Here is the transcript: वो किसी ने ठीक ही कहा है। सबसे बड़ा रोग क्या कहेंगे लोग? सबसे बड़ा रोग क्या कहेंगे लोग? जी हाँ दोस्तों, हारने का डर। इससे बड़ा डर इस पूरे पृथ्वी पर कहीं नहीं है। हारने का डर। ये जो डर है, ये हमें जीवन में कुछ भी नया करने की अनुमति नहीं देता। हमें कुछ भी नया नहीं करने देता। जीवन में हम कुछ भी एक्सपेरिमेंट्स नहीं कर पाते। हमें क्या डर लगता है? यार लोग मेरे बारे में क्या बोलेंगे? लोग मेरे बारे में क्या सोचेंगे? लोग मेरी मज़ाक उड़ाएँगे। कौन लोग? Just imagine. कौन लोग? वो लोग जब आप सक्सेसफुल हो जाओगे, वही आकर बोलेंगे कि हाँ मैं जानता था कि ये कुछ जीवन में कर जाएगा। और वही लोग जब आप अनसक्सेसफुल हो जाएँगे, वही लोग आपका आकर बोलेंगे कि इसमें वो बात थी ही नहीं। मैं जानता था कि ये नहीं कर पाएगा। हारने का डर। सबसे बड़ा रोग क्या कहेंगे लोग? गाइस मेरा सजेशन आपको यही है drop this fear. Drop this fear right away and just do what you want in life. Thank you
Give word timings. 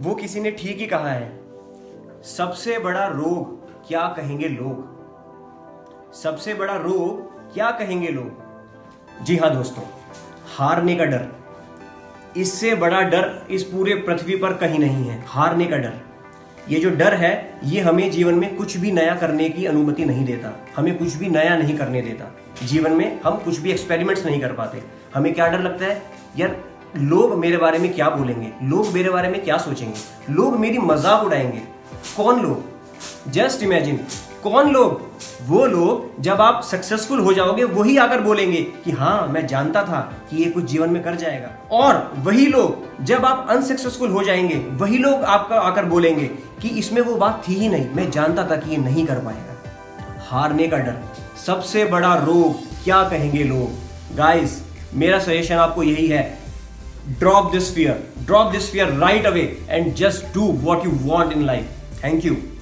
वो 0.00 0.14
किसी 0.14 0.40
ने 0.40 0.50
ठीक 0.50 0.78
ही 0.78 0.86
कहा 0.86 1.10
है। 1.10 1.28
सबसे 2.26 2.78
बड़ा 2.78 3.06
रोग 3.06 3.86
क्या 3.88 4.02
कहेंगे 4.08 4.48
लोग? 4.48 4.94
सबसे 6.14 6.54
बड़ा 6.54 6.74
रोग 6.76 7.52
क्या 7.54 7.70
कहेंगे 7.70 8.08
लोग? 8.08 9.24
जी 9.24 9.36
हाँ 9.36 9.54
दोस्तों, 9.54 9.84
हारने 10.56 10.96
का 10.96 11.04
डर। 11.04 11.26
इससे 12.36 12.74
बड़ा 12.74 13.00
डर 13.02 13.46
इस 13.50 13.62
पूरे 13.62 13.94
पृथ्वी 13.96 14.36
पर 14.36 14.54
कहीं 14.54 14.78
नहीं 14.78 15.04
है। 15.04 15.22
हारने 15.26 15.66
का 15.66 15.76
डर। 15.76 15.92
ये 16.68 16.80
जो 16.80 16.90
डर 16.90 17.14
है, 17.14 17.60
ये 17.64 17.80
हमें 17.80 18.10
जीवन 18.10 18.34
में 18.34 18.56
कुछ 18.56 18.76
भी 18.76 18.92
नया 18.92 19.14
करने 19.14 19.48
की 19.48 19.64
अनुमति 19.66 20.04
नहीं 20.04 20.24
देता। 20.24 20.52
हमें 20.76 20.96
कुछ 20.98 21.14
भी 21.14 21.28
नया 21.28 21.56
नहीं 21.56 21.76
करने 21.78 22.02
देता। 22.02 22.30
जीवन 22.62 22.92
में 22.92 23.20
हम 23.20 23.36
कुछ 23.36 23.58
भी 23.58 23.70
एक्सपेरिमेंट्स 23.70 24.24
नहीं 24.26 24.40
कर 24.40 24.52
पाते। 24.52 24.82
हमें 25.14 25.32
क्या 25.34 25.46
डर 25.48 25.60
लगता 25.60 25.84
है? 25.84 26.02
यार 26.38 26.56
लोग 26.98 27.38
मेरे 27.38 27.56
बारे 27.56 27.78
में 27.78 27.94
क्या 27.94 28.10
बोलेंगे? 28.10 28.52
लोग 28.62 28.92
मेरे 28.92 29.10
बारे 29.10 29.28
में 29.28 29.44
क्या 29.44 29.58
सोचेंगे? 29.58 30.32
लोग 30.32 30.56
मेरी 30.56 30.78
मज़ाक 30.78 31.24
उड़ाएँगे। 31.24 31.58
कौन 32.16 32.40
लोग? 32.40 32.64
Just 33.30 33.62
imagine. 33.62 33.96
कौन 34.42 34.70
लोग? 34.70 35.10
वो 35.42 35.66
लोग 35.66 36.22
जब 36.22 36.40
आप 36.40 36.62
सक्सेसफुल 36.62 37.20
हो 37.20 37.32
जाओगे, 37.32 37.64
वही 37.64 37.96
आकर 37.96 38.20
बोलेंगे 38.20 38.62
कि 38.84 38.90
हाँ 38.90 39.26
मैं 39.26 39.46
जानता 39.46 39.82
था 39.82 40.12
कि 40.30 40.36
ये 40.36 40.50
कुछ 40.50 40.64
जीवन 40.64 40.90
में 40.90 41.02
कर 41.02 41.14
जाएगा। 41.14 41.50
और 41.72 42.12
वही 42.16 42.46
लोग 42.46 43.04
जब 43.04 43.24
आप 43.24 43.46
अनसक्सेसफुल 43.50 44.10
हो 44.10 44.22
जाएँगे, 44.22 44.54
वही 44.54 44.98
लोग 44.98 45.14
आपका 45.14 45.56
आकर 45.56 45.84
बोलेंगे 45.84 46.26
कि 46.62 46.68
इसमें 46.68 47.02
वो 47.02 47.14
बात 47.14 47.42
थी 47.48 47.54
ही 47.54 47.68
नहीं। 47.68 47.90
मैं 47.90 48.10
जानता 48.10 48.44
था 48.44 48.56
कि 48.56 48.70
ये 48.70 48.76
नहीं 48.76 49.06
कर 49.06 49.18
पाएगा। 49.18 49.56
हारने 50.28 50.68
का 50.68 50.76
डर। 50.76 51.02
सबसे 51.46 51.84
बड़ा 51.84 52.14
रोग 52.14 52.54
क्या 52.84 53.02
कहेंगे 53.02 53.44
लोग? 53.44 54.16
गाइस 54.16 54.62
मेरा 54.94 55.18
सजेशन 55.18 55.54
आपको 55.54 55.82
यही 55.82 56.06
है 56.06 56.45
drop 57.18 57.52
this 57.52 57.72
fear. 57.72 58.02
Drop 58.24 58.52
this 58.52 58.70
fear 58.70 58.90
right 58.98 59.24
away 59.24 59.58
and 59.68 59.96
just 59.96 60.32
do 60.32 60.44
what 60.44 60.82
you 60.82 60.90
want 60.90 61.32
in 61.32 61.46
life. 61.46 61.68
Thank 62.00 62.24
you 62.24 62.55